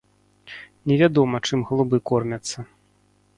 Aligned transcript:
Невядома, 0.91 1.41
чым 1.51 1.59
галубы 1.73 1.97
кормяцца. 2.13 2.59